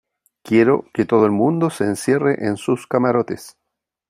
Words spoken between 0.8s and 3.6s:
que todo el mundo se encierre en sus camarotes